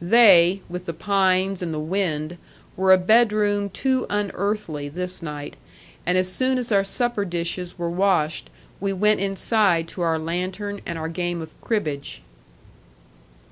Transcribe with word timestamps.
They, 0.00 0.62
with 0.68 0.86
the 0.86 0.92
pines 0.94 1.62
and 1.62 1.74
the 1.74 1.80
wind, 1.80 2.38
were 2.76 2.92
a 2.92 2.96
bedroom 2.96 3.70
too 3.70 4.06
unearthly 4.08 4.88
this 4.88 5.20
night. 5.20 5.56
And 6.06 6.16
as 6.16 6.30
soon 6.32 6.58
as 6.58 6.70
our 6.70 6.84
supper 6.84 7.24
dishes 7.24 7.76
were 7.76 7.90
washed 7.90 8.50
we 8.78 8.92
went 8.92 9.18
inside 9.18 9.88
to 9.88 10.02
our 10.02 10.16
lantern 10.16 10.80
and 10.86 10.96
our 10.96 11.08
game 11.08 11.42
of 11.42 11.50
cribbage. 11.60 12.22